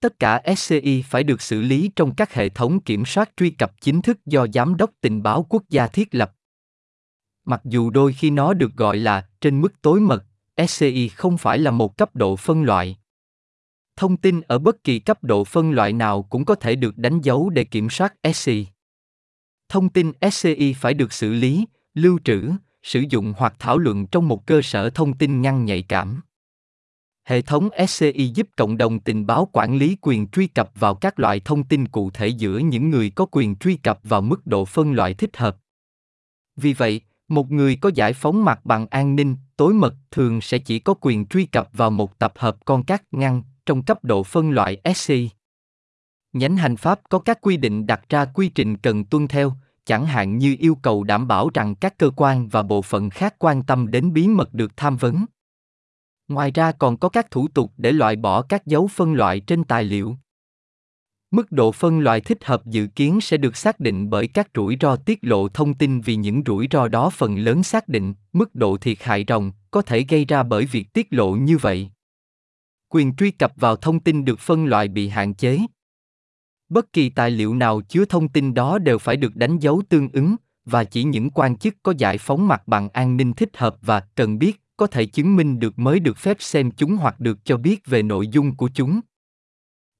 Tất 0.00 0.18
cả 0.18 0.42
SCI 0.56 1.02
phải 1.02 1.22
được 1.22 1.42
xử 1.42 1.62
lý 1.62 1.90
trong 1.96 2.14
các 2.14 2.34
hệ 2.34 2.48
thống 2.48 2.80
kiểm 2.80 3.04
soát 3.04 3.30
truy 3.36 3.50
cập 3.50 3.80
chính 3.80 4.02
thức 4.02 4.26
do 4.26 4.46
Giám 4.54 4.76
đốc 4.76 4.90
tình 5.00 5.22
báo 5.22 5.46
quốc 5.48 5.62
gia 5.68 5.86
thiết 5.86 6.14
lập. 6.14 6.32
Mặc 7.44 7.60
dù 7.64 7.90
đôi 7.90 8.12
khi 8.12 8.30
nó 8.30 8.54
được 8.54 8.76
gọi 8.76 8.96
là 8.96 9.28
trên 9.40 9.60
mức 9.60 9.82
tối 9.82 10.00
mật, 10.00 10.24
SCI 10.68 11.08
không 11.08 11.38
phải 11.38 11.58
là 11.58 11.70
một 11.70 11.96
cấp 11.96 12.16
độ 12.16 12.36
phân 12.36 12.62
loại. 12.62 12.96
Thông 14.00 14.16
tin 14.16 14.40
ở 14.40 14.58
bất 14.58 14.84
kỳ 14.84 14.98
cấp 14.98 15.24
độ 15.24 15.44
phân 15.44 15.72
loại 15.72 15.92
nào 15.92 16.22
cũng 16.22 16.44
có 16.44 16.54
thể 16.54 16.76
được 16.76 16.98
đánh 16.98 17.20
dấu 17.20 17.50
để 17.50 17.64
kiểm 17.64 17.90
soát 17.90 18.14
SCI. 18.34 18.66
Thông 19.68 19.88
tin 19.88 20.12
SCI 20.32 20.72
phải 20.72 20.94
được 20.94 21.12
xử 21.12 21.32
lý, 21.32 21.66
lưu 21.94 22.18
trữ, 22.24 22.50
sử 22.82 23.04
dụng 23.10 23.34
hoặc 23.36 23.54
thảo 23.58 23.78
luận 23.78 24.06
trong 24.06 24.28
một 24.28 24.46
cơ 24.46 24.62
sở 24.62 24.90
thông 24.90 25.18
tin 25.18 25.42
ngăn 25.42 25.64
nhạy 25.64 25.82
cảm. 25.82 26.20
Hệ 27.24 27.42
thống 27.42 27.68
SCI 27.88 28.28
giúp 28.34 28.48
cộng 28.56 28.76
đồng 28.76 29.00
tình 29.00 29.26
báo 29.26 29.48
quản 29.52 29.76
lý 29.76 29.96
quyền 30.00 30.28
truy 30.28 30.46
cập 30.46 30.70
vào 30.74 30.94
các 30.94 31.18
loại 31.18 31.40
thông 31.40 31.64
tin 31.64 31.88
cụ 31.88 32.10
thể 32.10 32.28
giữa 32.28 32.58
những 32.58 32.90
người 32.90 33.10
có 33.10 33.26
quyền 33.30 33.56
truy 33.56 33.76
cập 33.76 34.00
vào 34.02 34.22
mức 34.22 34.46
độ 34.46 34.64
phân 34.64 34.92
loại 34.92 35.14
thích 35.14 35.36
hợp. 35.36 35.56
Vì 36.56 36.72
vậy, 36.72 37.00
một 37.28 37.50
người 37.50 37.76
có 37.76 37.90
giải 37.94 38.12
phóng 38.12 38.44
mặt 38.44 38.60
bằng 38.64 38.86
an 38.90 39.16
ninh, 39.16 39.36
tối 39.56 39.74
mật 39.74 39.94
thường 40.10 40.40
sẽ 40.40 40.58
chỉ 40.58 40.78
có 40.78 40.94
quyền 41.00 41.26
truy 41.26 41.46
cập 41.46 41.68
vào 41.72 41.90
một 41.90 42.18
tập 42.18 42.32
hợp 42.36 42.56
con 42.64 42.82
các 42.84 43.02
ngăn 43.10 43.42
trong 43.66 43.82
cấp 43.82 44.04
độ 44.04 44.22
phân 44.22 44.50
loại 44.50 44.80
SCI. 44.94 45.30
Nhánh 46.32 46.56
hành 46.56 46.76
pháp 46.76 47.00
có 47.08 47.18
các 47.18 47.38
quy 47.40 47.56
định 47.56 47.86
đặt 47.86 48.00
ra 48.08 48.24
quy 48.24 48.48
trình 48.48 48.76
cần 48.76 49.04
tuân 49.04 49.28
theo, 49.28 49.52
chẳng 49.84 50.06
hạn 50.06 50.38
như 50.38 50.56
yêu 50.58 50.74
cầu 50.82 51.04
đảm 51.04 51.28
bảo 51.28 51.50
rằng 51.54 51.74
các 51.74 51.98
cơ 51.98 52.10
quan 52.16 52.48
và 52.48 52.62
bộ 52.62 52.82
phận 52.82 53.10
khác 53.10 53.34
quan 53.38 53.62
tâm 53.62 53.90
đến 53.90 54.12
bí 54.12 54.28
mật 54.28 54.54
được 54.54 54.76
tham 54.76 54.96
vấn. 54.96 55.24
Ngoài 56.28 56.50
ra 56.50 56.72
còn 56.72 56.96
có 56.96 57.08
các 57.08 57.30
thủ 57.30 57.48
tục 57.48 57.72
để 57.76 57.92
loại 57.92 58.16
bỏ 58.16 58.42
các 58.42 58.66
dấu 58.66 58.86
phân 58.86 59.14
loại 59.14 59.40
trên 59.40 59.64
tài 59.64 59.84
liệu. 59.84 60.16
Mức 61.30 61.52
độ 61.52 61.72
phân 61.72 62.00
loại 62.00 62.20
thích 62.20 62.44
hợp 62.44 62.66
dự 62.66 62.86
kiến 62.86 63.20
sẽ 63.20 63.36
được 63.36 63.56
xác 63.56 63.80
định 63.80 64.10
bởi 64.10 64.28
các 64.28 64.48
rủi 64.54 64.76
ro 64.80 64.96
tiết 64.96 65.18
lộ 65.22 65.48
thông 65.48 65.74
tin 65.74 66.00
vì 66.00 66.16
những 66.16 66.42
rủi 66.46 66.68
ro 66.70 66.88
đó 66.88 67.10
phần 67.10 67.38
lớn 67.38 67.62
xác 67.62 67.88
định 67.88 68.14
mức 68.32 68.54
độ 68.54 68.76
thiệt 68.76 69.02
hại 69.02 69.24
ròng 69.28 69.52
có 69.70 69.82
thể 69.82 70.04
gây 70.08 70.24
ra 70.24 70.42
bởi 70.42 70.66
việc 70.66 70.92
tiết 70.92 71.06
lộ 71.10 71.32
như 71.32 71.58
vậy. 71.58 71.90
Quyền 72.92 73.14
truy 73.16 73.30
cập 73.30 73.52
vào 73.56 73.76
thông 73.76 74.00
tin 74.00 74.24
được 74.24 74.38
phân 74.38 74.64
loại 74.64 74.88
bị 74.88 75.08
hạn 75.08 75.34
chế. 75.34 75.58
Bất 76.68 76.92
kỳ 76.92 77.10
tài 77.10 77.30
liệu 77.30 77.54
nào 77.54 77.80
chứa 77.80 78.04
thông 78.04 78.28
tin 78.28 78.54
đó 78.54 78.78
đều 78.78 78.98
phải 78.98 79.16
được 79.16 79.36
đánh 79.36 79.58
dấu 79.58 79.82
tương 79.88 80.08
ứng, 80.12 80.36
và 80.64 80.84
chỉ 80.84 81.04
những 81.04 81.30
quan 81.30 81.56
chức 81.56 81.74
có 81.82 81.94
giải 81.98 82.18
phóng 82.18 82.48
mặt 82.48 82.62
bằng 82.66 82.88
an 82.88 83.16
ninh 83.16 83.32
thích 83.32 83.56
hợp 83.56 83.76
và 83.82 84.00
cần 84.00 84.38
biết 84.38 84.60
có 84.76 84.86
thể 84.86 85.06
chứng 85.06 85.36
minh 85.36 85.58
được 85.58 85.78
mới 85.78 86.00
được 86.00 86.16
phép 86.16 86.36
xem 86.40 86.70
chúng 86.70 86.96
hoặc 86.96 87.20
được 87.20 87.38
cho 87.44 87.56
biết 87.56 87.86
về 87.86 88.02
nội 88.02 88.28
dung 88.28 88.56
của 88.56 88.70
chúng 88.74 89.00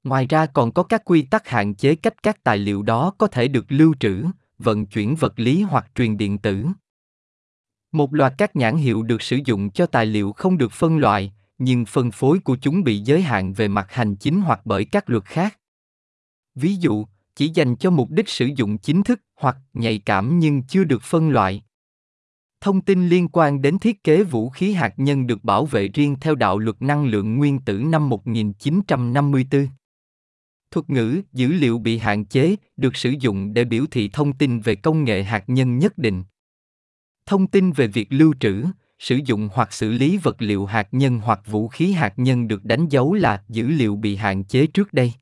ngoài 0.03 0.25
ra 0.29 0.45
còn 0.45 0.71
có 0.71 0.83
các 0.83 1.01
quy 1.05 1.21
tắc 1.21 1.47
hạn 1.47 1.75
chế 1.75 1.95
cách 1.95 2.23
các 2.23 2.43
tài 2.43 2.57
liệu 2.57 2.83
đó 2.83 3.13
có 3.17 3.27
thể 3.27 3.47
được 3.47 3.65
lưu 3.69 3.93
trữ, 3.99 4.23
vận 4.57 4.85
chuyển 4.85 5.15
vật 5.15 5.39
lý 5.39 5.61
hoặc 5.61 5.91
truyền 5.95 6.17
điện 6.17 6.37
tử 6.37 6.65
một 7.91 8.13
loạt 8.13 8.33
các 8.37 8.55
nhãn 8.55 8.77
hiệu 8.77 9.03
được 9.03 9.21
sử 9.21 9.39
dụng 9.45 9.69
cho 9.69 9.85
tài 9.85 10.05
liệu 10.05 10.31
không 10.31 10.57
được 10.57 10.71
phân 10.71 10.97
loại 10.97 11.33
nhưng 11.63 11.85
phân 11.85 12.11
phối 12.11 12.39
của 12.39 12.57
chúng 12.61 12.83
bị 12.83 12.99
giới 12.99 13.21
hạn 13.21 13.53
về 13.53 13.67
mặt 13.67 13.91
hành 13.91 14.15
chính 14.15 14.41
hoặc 14.41 14.61
bởi 14.65 14.85
các 14.85 15.09
luật 15.09 15.25
khác 15.25 15.59
ví 16.55 16.75
dụ 16.75 17.05
chỉ 17.35 17.47
dành 17.53 17.75
cho 17.75 17.89
mục 17.89 18.09
đích 18.09 18.29
sử 18.29 18.49
dụng 18.55 18.77
chính 18.77 19.03
thức 19.03 19.21
hoặc 19.35 19.57
nhạy 19.73 19.99
cảm 19.99 20.39
nhưng 20.39 20.63
chưa 20.63 20.83
được 20.83 21.01
phân 21.01 21.29
loại 21.29 21.63
Thông 22.61 22.81
tin 22.81 23.09
liên 23.09 23.27
quan 23.27 23.61
đến 23.61 23.79
thiết 23.79 24.03
kế 24.03 24.23
vũ 24.23 24.49
khí 24.49 24.73
hạt 24.73 24.93
nhân 24.97 25.27
được 25.27 25.43
bảo 25.43 25.65
vệ 25.65 25.87
riêng 25.87 26.15
theo 26.21 26.35
đạo 26.35 26.57
luật 26.57 26.81
năng 26.81 27.05
lượng 27.05 27.37
nguyên 27.37 27.59
tử 27.59 27.77
năm 27.77 28.09
1954. 28.09 29.67
Thuật 30.71 30.89
ngữ 30.89 31.21
dữ 31.33 31.47
liệu 31.47 31.79
bị 31.79 31.97
hạn 31.97 32.25
chế 32.25 32.55
được 32.77 32.95
sử 32.95 33.13
dụng 33.19 33.53
để 33.53 33.63
biểu 33.63 33.85
thị 33.91 34.09
thông 34.13 34.33
tin 34.33 34.59
về 34.59 34.75
công 34.75 35.03
nghệ 35.03 35.23
hạt 35.23 35.43
nhân 35.47 35.77
nhất 35.77 35.97
định. 35.97 36.23
Thông 37.25 37.47
tin 37.47 37.71
về 37.71 37.87
việc 37.87 38.07
lưu 38.09 38.33
trữ, 38.39 38.63
sử 39.01 39.19
dụng 39.25 39.49
hoặc 39.53 39.73
xử 39.73 39.91
lý 39.91 40.17
vật 40.17 40.41
liệu 40.41 40.65
hạt 40.65 40.87
nhân 40.91 41.19
hoặc 41.19 41.39
vũ 41.45 41.67
khí 41.67 41.91
hạt 41.91 42.13
nhân 42.17 42.47
được 42.47 42.65
đánh 42.65 42.87
dấu 42.89 43.13
là 43.13 43.43
dữ 43.49 43.67
liệu 43.67 43.95
bị 43.95 44.15
hạn 44.15 44.43
chế 44.43 44.67
trước 44.67 44.93
đây. 44.93 45.13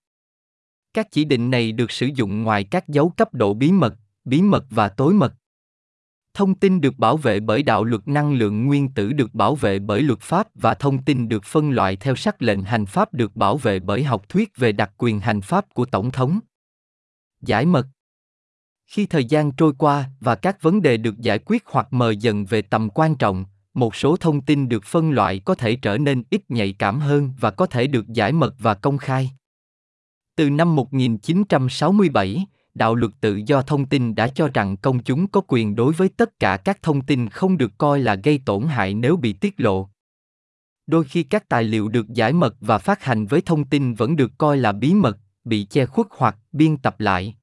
Các 0.94 1.08
chỉ 1.12 1.26
định 1.26 1.52
này 1.52 1.72
được 1.72 1.92
sử 1.92 2.10
dụng 2.16 2.44
ngoài 2.44 2.64
các 2.64 2.88
dấu 2.88 3.10
cấp 3.10 3.34
độ 3.34 3.54
bí 3.54 3.72
mật, 3.72 3.96
bí 4.26 4.42
mật 4.42 4.66
và 4.70 4.90
tối 4.90 5.14
mật. 5.14 5.34
Thông 6.34 6.56
tin 6.56 6.82
được 6.82 6.98
bảo 6.98 7.18
vệ 7.18 7.40
bởi 7.40 7.64
đạo 7.64 7.84
luật 7.84 8.08
năng 8.08 8.34
lượng 8.34 8.66
nguyên 8.66 8.90
tử 8.90 9.14
được 9.14 9.34
bảo 9.34 9.56
vệ 9.56 9.80
bởi 9.80 10.02
luật 10.02 10.20
pháp 10.20 10.48
và 10.56 10.74
thông 10.74 11.04
tin 11.04 11.30
được 11.30 11.46
phân 11.46 11.72
loại 11.72 11.96
theo 11.96 12.16
sắc 12.16 12.42
lệnh 12.42 12.64
hành 12.64 12.86
pháp 12.86 13.14
được 13.14 13.36
bảo 13.36 13.58
vệ 13.58 13.80
bởi 13.80 14.04
học 14.04 14.30
thuyết 14.30 14.58
về 14.58 14.72
đặc 14.72 14.92
quyền 14.98 15.20
hành 15.20 15.42
pháp 15.42 15.74
của 15.74 15.86
tổng 15.86 16.12
thống. 16.12 16.40
Giải 17.42 17.66
mật 17.66 17.88
Khi 18.88 19.06
thời 19.06 19.26
gian 19.26 19.52
trôi 19.52 19.74
qua 19.78 20.10
và 20.20 20.36
các 20.36 20.62
vấn 20.62 20.82
đề 20.82 20.98
được 20.98 21.20
giải 21.20 21.40
quyết 21.40 21.64
hoặc 21.66 21.94
mờ 21.94 22.12
dần 22.12 22.46
về 22.46 22.62
tầm 22.62 22.90
quan 22.90 23.16
trọng, 23.16 23.46
một 23.74 23.96
số 23.96 24.18
thông 24.18 24.42
tin 24.42 24.70
được 24.70 24.84
phân 24.84 25.12
loại 25.12 25.40
có 25.40 25.56
thể 25.56 25.76
trở 25.76 25.98
nên 25.98 26.24
ít 26.30 26.42
nhạy 26.50 26.74
cảm 26.74 27.00
hơn 27.00 27.34
và 27.40 27.52
có 27.52 27.66
thể 27.66 27.88
được 27.88 28.08
giải 28.08 28.32
mật 28.32 28.56
và 28.60 28.74
công 28.74 28.98
khai. 28.98 29.32
Từ 30.36 30.50
năm 30.50 30.76
1967, 30.76 32.46
đạo 32.74 32.96
luật 32.96 33.12
tự 33.22 33.42
do 33.46 33.62
thông 33.62 33.86
tin 33.86 34.16
đã 34.16 34.28
cho 34.28 34.48
rằng 34.48 34.78
công 34.78 35.04
chúng 35.04 35.28
có 35.28 35.42
quyền 35.48 35.76
đối 35.76 35.94
với 35.94 36.10
tất 36.10 36.40
cả 36.40 36.58
các 36.58 36.82
thông 36.82 37.02
tin 37.02 37.30
không 37.30 37.58
được 37.58 37.72
coi 37.78 38.00
là 38.00 38.16
gây 38.16 38.42
tổn 38.46 38.64
hại 38.64 38.94
nếu 38.94 39.18
bị 39.18 39.34
tiết 39.34 39.54
lộ 39.58 39.90
đôi 40.90 41.04
khi 41.04 41.24
các 41.24 41.50
tài 41.50 41.64
liệu 41.64 41.88
được 41.88 42.10
giải 42.10 42.34
mật 42.34 42.56
và 42.62 42.78
phát 42.78 43.04
hành 43.04 43.26
với 43.26 43.42
thông 43.42 43.66
tin 43.66 43.94
vẫn 43.94 44.16
được 44.16 44.32
coi 44.38 44.58
là 44.58 44.72
bí 44.72 44.94
mật 44.94 45.18
bị 45.44 45.64
che 45.64 45.86
khuất 45.86 46.08
hoặc 46.12 46.38
biên 46.52 46.78
tập 46.78 47.00
lại 47.00 47.36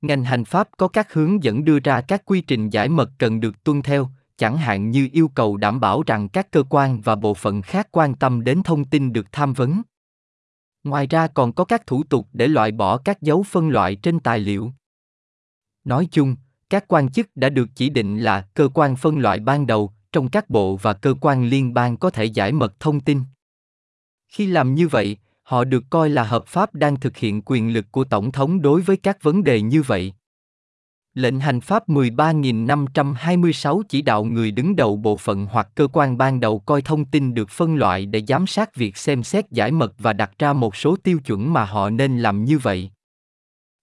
ngành 0.00 0.24
hành 0.24 0.44
pháp 0.44 0.68
có 0.76 0.88
các 0.88 1.12
hướng 1.12 1.44
dẫn 1.44 1.64
đưa 1.64 1.78
ra 1.78 2.00
các 2.00 2.22
quy 2.24 2.40
trình 2.40 2.70
giải 2.70 2.88
mật 2.88 3.10
cần 3.18 3.40
được 3.40 3.64
tuân 3.64 3.82
theo 3.82 4.10
chẳng 4.36 4.56
hạn 4.56 4.90
như 4.90 5.08
yêu 5.12 5.28
cầu 5.28 5.56
đảm 5.56 5.80
bảo 5.80 6.02
rằng 6.02 6.28
các 6.28 6.50
cơ 6.50 6.62
quan 6.70 7.00
và 7.00 7.14
bộ 7.14 7.34
phận 7.34 7.62
khác 7.62 7.88
quan 7.90 8.14
tâm 8.14 8.44
đến 8.44 8.62
thông 8.62 8.84
tin 8.84 9.12
được 9.12 9.26
tham 9.32 9.52
vấn. 9.52 9.82
Ngoài 10.84 11.06
ra 11.06 11.26
còn 11.26 11.52
có 11.52 11.64
các 11.64 11.86
thủ 11.86 12.02
tục 12.04 12.28
để 12.32 12.48
loại 12.48 12.72
bỏ 12.72 12.98
các 12.98 13.22
dấu 13.22 13.42
phân 13.42 13.68
loại 13.68 13.96
trên 13.96 14.20
tài 14.20 14.38
liệu. 14.38 14.72
Nói 15.84 16.08
chung, 16.10 16.36
các 16.70 16.84
quan 16.88 17.12
chức 17.12 17.28
đã 17.34 17.48
được 17.48 17.68
chỉ 17.74 17.90
định 17.90 18.18
là 18.18 18.40
cơ 18.40 18.68
quan 18.74 18.96
phân 18.96 19.18
loại 19.18 19.40
ban 19.40 19.66
đầu 19.66 19.92
trong 20.12 20.28
các 20.28 20.50
bộ 20.50 20.76
và 20.76 20.92
cơ 20.92 21.14
quan 21.20 21.48
liên 21.48 21.74
bang 21.74 21.96
có 21.96 22.10
thể 22.10 22.24
giải 22.24 22.52
mật 22.52 22.80
thông 22.80 23.00
tin. 23.00 23.20
Khi 24.28 24.46
làm 24.46 24.74
như 24.74 24.88
vậy, 24.88 25.16
họ 25.42 25.64
được 25.64 25.84
coi 25.90 26.10
là 26.10 26.24
hợp 26.24 26.46
pháp 26.46 26.74
đang 26.74 27.00
thực 27.00 27.16
hiện 27.16 27.42
quyền 27.44 27.72
lực 27.72 27.86
của 27.92 28.04
tổng 28.04 28.32
thống 28.32 28.62
đối 28.62 28.80
với 28.82 28.96
các 28.96 29.22
vấn 29.22 29.44
đề 29.44 29.60
như 29.60 29.82
vậy. 29.82 30.12
Lệnh 31.16 31.40
hành 31.40 31.60
pháp 31.60 31.88
13.526 31.88 33.82
chỉ 33.88 34.02
đạo 34.02 34.24
người 34.24 34.50
đứng 34.50 34.76
đầu 34.76 34.96
bộ 34.96 35.16
phận 35.16 35.46
hoặc 35.46 35.68
cơ 35.74 35.88
quan 35.92 36.18
ban 36.18 36.40
đầu 36.40 36.58
coi 36.58 36.82
thông 36.82 37.04
tin 37.04 37.34
được 37.34 37.50
phân 37.50 37.76
loại 37.76 38.06
để 38.06 38.22
giám 38.28 38.46
sát 38.46 38.74
việc 38.74 38.96
xem 38.96 39.22
xét 39.22 39.50
giải 39.50 39.70
mật 39.70 39.94
và 39.98 40.12
đặt 40.12 40.30
ra 40.38 40.52
một 40.52 40.76
số 40.76 40.96
tiêu 40.96 41.18
chuẩn 41.26 41.52
mà 41.52 41.64
họ 41.64 41.90
nên 41.90 42.18
làm 42.18 42.44
như 42.44 42.58
vậy. 42.58 42.90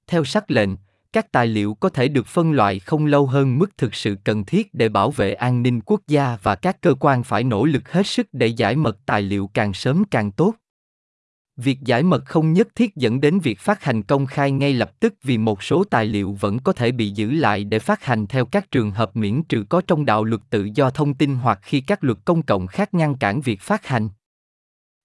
Theo 0.07 0.23
sắc 0.23 0.51
lệnh, 0.51 0.69
các 1.13 1.31
tài 1.31 1.47
liệu 1.47 1.73
có 1.73 1.89
thể 1.89 2.07
được 2.07 2.27
phân 2.27 2.51
loại 2.51 2.79
không 2.79 3.05
lâu 3.05 3.27
hơn 3.27 3.59
mức 3.59 3.77
thực 3.77 3.95
sự 3.95 4.17
cần 4.23 4.45
thiết 4.45 4.73
để 4.73 4.89
bảo 4.89 5.11
vệ 5.11 5.33
an 5.33 5.63
ninh 5.63 5.81
quốc 5.81 6.01
gia 6.07 6.37
và 6.43 6.55
các 6.55 6.81
cơ 6.81 6.95
quan 6.99 7.23
phải 7.23 7.43
nỗ 7.43 7.65
lực 7.65 7.91
hết 7.91 8.07
sức 8.07 8.27
để 8.31 8.47
giải 8.47 8.75
mật 8.75 8.97
tài 9.05 9.21
liệu 9.21 9.49
càng 9.53 9.73
sớm 9.73 10.03
càng 10.11 10.31
tốt 10.31 10.53
việc 11.57 11.81
giải 11.81 12.03
mật 12.03 12.25
không 12.25 12.53
nhất 12.53 12.67
thiết 12.75 12.95
dẫn 12.95 13.21
đến 13.21 13.39
việc 13.39 13.59
phát 13.59 13.83
hành 13.83 14.03
công 14.03 14.25
khai 14.25 14.51
ngay 14.51 14.73
lập 14.73 14.99
tức 14.99 15.13
vì 15.23 15.37
một 15.37 15.63
số 15.63 15.83
tài 15.83 16.05
liệu 16.05 16.31
vẫn 16.39 16.59
có 16.59 16.73
thể 16.73 16.91
bị 16.91 17.09
giữ 17.09 17.31
lại 17.31 17.63
để 17.63 17.79
phát 17.79 18.03
hành 18.03 18.27
theo 18.27 18.45
các 18.45 18.71
trường 18.71 18.91
hợp 18.91 19.15
miễn 19.15 19.43
trừ 19.43 19.65
có 19.69 19.81
trong 19.87 20.05
đạo 20.05 20.23
luật 20.23 20.41
tự 20.49 20.69
do 20.75 20.89
thông 20.89 21.13
tin 21.13 21.35
hoặc 21.35 21.59
khi 21.61 21.81
các 21.81 22.03
luật 22.03 22.17
công 22.25 22.41
cộng 22.41 22.67
khác 22.67 22.93
ngăn 22.93 23.17
cản 23.17 23.41
việc 23.41 23.61
phát 23.61 23.85
hành. 23.85 24.09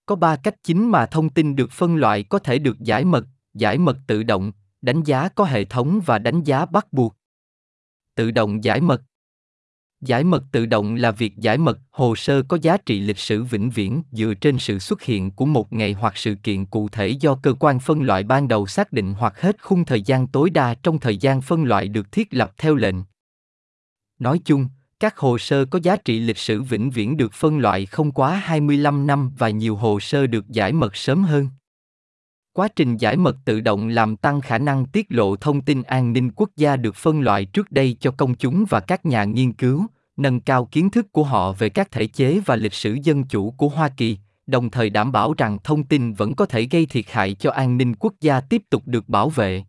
Có 0.07 0.15
ba 0.15 0.37
cách 0.37 0.55
chính 0.65 0.91
mà 0.91 1.07
thông 1.07 1.31
tin 1.31 1.57
được 1.57 1.73
phân 1.73 1.97
loại 1.97 2.23
có 2.23 2.39
thể 2.39 2.59
được 2.59 2.81
giải 2.81 3.05
mật 3.05 3.27
giải 3.55 3.79
mật 3.79 3.99
tự 4.07 4.23
động, 4.23 4.53
đánh 4.83 5.03
giá 5.03 5.29
có 5.29 5.45
hệ 5.45 5.65
thống 5.65 6.01
và 6.07 6.19
đánh 6.19 6.43
giá 6.43 6.67
bắt 6.67 6.93
buộc. 6.93 7.17
Tự 8.15 8.31
động 8.31 8.65
giải 8.65 8.81
mật. 8.81 9.03
Giải 10.01 10.25
mật 10.25 10.45
tự 10.53 10.67
động 10.67 10.95
là 10.95 11.11
việc 11.11 11.37
giải 11.37 11.59
mật 11.59 11.79
hồ 11.91 12.17
sơ 12.17 12.43
có 12.43 12.59
giá 12.63 12.77
trị 12.77 13.01
lịch 13.01 13.19
sử 13.19 13.43
vĩnh 13.43 13.71
viễn 13.71 14.03
dựa 14.13 14.35
trên 14.35 14.59
sự 14.59 14.79
xuất 14.79 15.03
hiện 15.03 15.31
của 15.31 15.47
một 15.47 15.73
ngày 15.73 15.93
hoặc 15.93 16.17
sự 16.17 16.35
kiện 16.35 16.67
cụ 16.67 16.89
thể 16.89 17.09
do 17.09 17.35
cơ 17.35 17.55
quan 17.61 17.79
phân 17.81 18.03
loại 18.03 18.23
ban 18.23 18.49
đầu 18.49 18.67
xác 18.67 18.93
định 18.93 19.15
hoặc 19.19 19.41
hết 19.41 19.63
khung 19.63 19.85
thời 19.85 20.03
gian 20.03 20.27
tối 20.27 20.51
đa 20.51 20.75
trong 20.75 20.99
thời 20.99 21.17
gian 21.17 21.41
phân 21.41 21.65
loại 21.65 21.89
được 21.89 22.13
thiết 22.13 22.35
lập 22.35 22.53
theo 22.59 22.75
lệnh. 22.75 22.97
Nói 24.19 24.41
chung, 24.45 24.69
các 25.01 25.19
hồ 25.19 25.39
sơ 25.39 25.65
có 25.65 25.79
giá 25.83 25.97
trị 25.97 26.21
lịch 26.21 26.39
sử 26.39 26.63
vĩnh 26.63 26.91
viễn 26.91 27.17
được 27.17 27.33
phân 27.33 27.59
loại 27.59 27.87
không 27.87 28.13
quá 28.13 28.35
25 28.45 29.07
năm 29.07 29.31
và 29.39 29.51
nhiều 29.51 29.77
hồ 29.77 30.01
sơ 30.01 30.27
được 30.27 30.49
giải 30.49 30.73
mật 30.73 30.97
sớm 30.97 31.25
hơn. 31.25 31.49
Quá 32.59 32.69
trình 32.77 32.97
giải 32.97 33.17
mật 33.17 33.37
tự 33.45 33.61
động 33.61 33.89
làm 33.89 34.17
tăng 34.17 34.41
khả 34.41 34.59
năng 34.59 34.87
tiết 34.87 35.07
lộ 35.09 35.37
thông 35.37 35.61
tin 35.61 35.83
an 35.83 36.13
ninh 36.13 36.31
quốc 36.37 36.51
gia 36.57 36.77
được 36.77 36.97
phân 36.97 37.21
loại 37.21 37.45
trước 37.45 37.73
đây 37.73 37.97
cho 38.01 38.11
công 38.11 38.35
chúng 38.35 38.65
và 38.69 38.81
các 38.81 39.07
nhà 39.07 39.25
nghiên 39.25 39.53
cứu, 39.53 39.87
nâng 40.17 40.41
cao 40.41 40.65
kiến 40.65 40.91
thức 40.91 41.13
của 41.13 41.25
họ 41.25 41.53
về 41.53 41.69
các 41.69 41.91
thể 41.91 42.07
chế 42.07 42.41
và 42.47 42.57
lịch 42.57 42.75
sử 42.75 42.97
dân 43.03 43.25
chủ 43.25 43.51
của 43.51 43.69
Hoa 43.69 43.89
Kỳ, 43.89 44.19
đồng 44.47 44.71
thời 44.71 44.91
đảm 44.91 45.13
bảo 45.13 45.35
rằng 45.39 45.59
thông 45.65 45.85
tin 45.85 46.13
vẫn 46.13 46.35
có 46.35 46.47
thể 46.47 46.67
gây 46.71 46.87
thiệt 46.87 47.05
hại 47.11 47.35
cho 47.35 47.51
an 47.51 47.77
ninh 47.77 47.95
quốc 47.95 48.15
gia 48.21 48.41
tiếp 48.41 48.63
tục 48.71 48.83
được 48.87 49.09
bảo 49.09 49.29
vệ. 49.29 49.65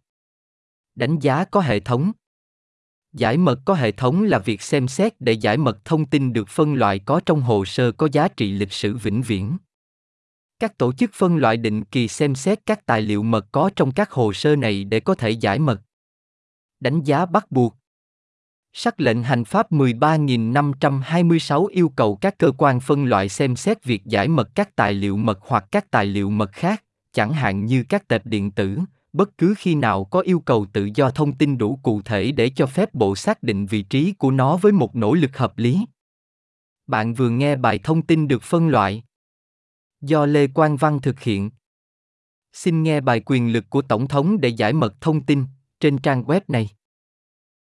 Đánh 0.95 1.19
giá 1.19 1.45
có 1.45 1.61
hệ 1.61 1.79
thống 1.79 2.11
Giải 3.13 3.37
mật 3.37 3.59
có 3.65 3.73
hệ 3.73 3.91
thống 3.91 4.23
là 4.23 4.39
việc 4.39 4.61
xem 4.61 4.87
xét 4.87 5.21
để 5.21 5.31
giải 5.31 5.57
mật 5.57 5.85
thông 5.85 6.05
tin 6.05 6.33
được 6.33 6.49
phân 6.49 6.73
loại 6.73 6.99
có 6.99 7.21
trong 7.25 7.41
hồ 7.41 7.65
sơ 7.65 7.91
có 7.91 8.09
giá 8.11 8.27
trị 8.27 8.51
lịch 8.51 8.73
sử 8.73 8.97
vĩnh 8.97 9.21
viễn. 9.21 9.57
Các 10.59 10.77
tổ 10.77 10.93
chức 10.93 11.11
phân 11.13 11.37
loại 11.37 11.57
định 11.57 11.83
kỳ 11.83 12.07
xem 12.07 12.35
xét 12.35 12.65
các 12.65 12.85
tài 12.85 13.01
liệu 13.01 13.23
mật 13.23 13.45
có 13.51 13.69
trong 13.75 13.91
các 13.91 14.11
hồ 14.11 14.33
sơ 14.33 14.55
này 14.55 14.83
để 14.83 14.99
có 14.99 15.15
thể 15.15 15.29
giải 15.29 15.59
mật. 15.59 15.81
Đánh 16.79 17.03
giá 17.03 17.25
bắt 17.25 17.51
buộc 17.51 17.75
Sắc 18.73 19.01
lệnh 19.01 19.23
hành 19.23 19.45
pháp 19.45 19.71
13.526 19.71 21.65
yêu 21.65 21.89
cầu 21.89 22.15
các 22.15 22.37
cơ 22.37 22.51
quan 22.57 22.79
phân 22.79 23.05
loại 23.05 23.29
xem 23.29 23.55
xét 23.55 23.83
việc 23.83 24.05
giải 24.05 24.27
mật 24.27 24.49
các 24.55 24.75
tài 24.75 24.93
liệu 24.93 25.17
mật 25.17 25.39
hoặc 25.41 25.65
các 25.71 25.91
tài 25.91 26.05
liệu 26.05 26.29
mật 26.29 26.51
khác, 26.51 26.83
chẳng 27.13 27.33
hạn 27.33 27.65
như 27.65 27.83
các 27.89 28.07
tệp 28.07 28.25
điện 28.25 28.51
tử, 28.51 28.79
bất 29.13 29.37
cứ 29.37 29.53
khi 29.57 29.75
nào 29.75 30.05
có 30.05 30.19
yêu 30.19 30.39
cầu 30.39 30.65
tự 30.73 30.89
do 30.95 31.09
thông 31.09 31.33
tin 31.33 31.57
đủ 31.57 31.79
cụ 31.83 32.01
thể 32.01 32.31
để 32.31 32.51
cho 32.55 32.65
phép 32.65 32.93
bộ 32.93 33.15
xác 33.15 33.43
định 33.43 33.65
vị 33.65 33.81
trí 33.81 34.11
của 34.11 34.31
nó 34.31 34.57
với 34.57 34.71
một 34.71 34.95
nỗ 34.95 35.13
lực 35.13 35.37
hợp 35.37 35.57
lý. 35.57 35.85
Bạn 36.87 37.13
vừa 37.13 37.29
nghe 37.29 37.55
bài 37.55 37.79
thông 37.83 38.01
tin 38.01 38.27
được 38.27 38.43
phân 38.43 38.67
loại 38.67 39.03
do 40.01 40.25
Lê 40.25 40.47
Quang 40.47 40.77
Văn 40.77 40.99
thực 41.01 41.19
hiện. 41.19 41.49
Xin 42.53 42.83
nghe 42.83 43.01
bài 43.01 43.21
quyền 43.25 43.53
lực 43.53 43.69
của 43.69 43.81
Tổng 43.81 44.07
thống 44.07 44.41
để 44.41 44.49
giải 44.49 44.73
mật 44.73 45.01
thông 45.01 45.25
tin 45.25 45.45
trên 45.79 45.97
trang 45.97 46.23
web 46.23 46.41
này. 46.47 46.69